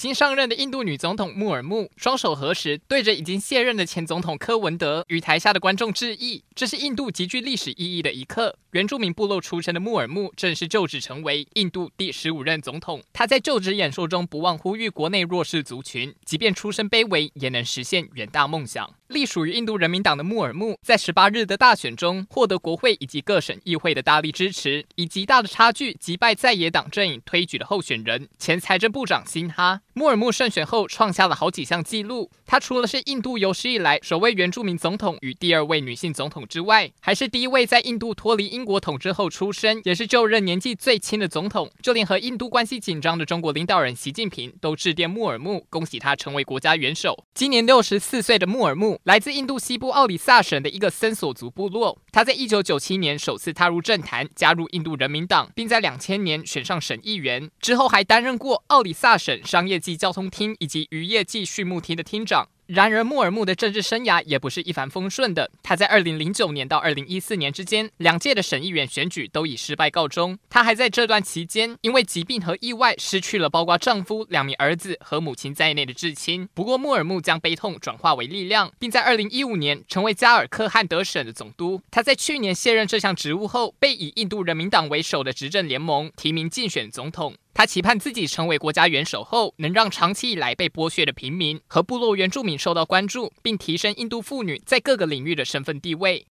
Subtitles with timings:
[0.00, 6.42] 新上任的印度女总统穆尔穆双手合十，对着已经卸任的前总统柯文德与台下的观众致意。
[6.54, 8.56] 这是印度极具历史意义的一刻。
[8.70, 13.02] 原住民部落出身的穆尔穆正式就职成为印度第十五任总统。
[13.12, 18.88] 他在就职演说中不忘呼吁国内弱势族群，即便出身卑微，也能实现远大梦想。
[19.08, 29.80] 隶属于印度人民党的穆尔穆，在十八日的大选中获得国会以及各省议会的大力支持，以极大的差距击败在野党阵营推举的候选人前财政部长辛哈。
[29.94, 41.70] 穆尔穆胜选后创下了好几项纪录，他除了是印度有史以来首位原住民总统与第二位女性总统之外，还是第一位在印度脱离英国统治后出生，也是就任年纪最轻的总统。
[41.82, 47.24] 就连和印度关系紧张的中国领导人习近平都致电穆尔穆，恭喜他成为国家元首。
[47.34, 49.00] 今年六十四岁的穆尔穆。
[49.04, 62.48] 来自印度西部奥里萨省的一个森索族部落，他在一九九七年首次踏入政坛，加入印度人民党，并在两千年选上省议员，之后还担任过奥里萨省商业暨交通厅以及渔业暨畜牧厅的厅长。
[62.66, 65.50] 然而，穆尔木的政治生涯也不是一帆风顺的。
[65.60, 70.38] 他在二零零九年到二零一四年之间，两届的省议员选举都以失败告终。
[70.48, 76.48] 他还在这段期间，因为疾病和意外，失去了包括丈夫、两名儿子和母亲在内的至亲。
[76.54, 81.82] 不过，穆尔木将悲痛转化为力量，并在二零一五年成为加尔克汗德省的总督。
[81.90, 87.34] 他在去年卸任这项职务后，被以印度人民党为首的执政联盟提名竞选总统。
[87.52, 96.18] 他期盼自己成为国家元首后，能让长期以来被剥削的平民和部落原住民受到关注，并提升印度妇女在各个领域的身份地位。